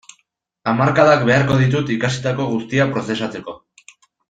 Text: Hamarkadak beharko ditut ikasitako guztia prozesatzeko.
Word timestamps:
Hamarkadak 0.71 1.25
beharko 1.27 1.59
ditut 1.59 1.93
ikasitako 1.97 2.49
guztia 2.55 2.89
prozesatzeko. 2.97 3.57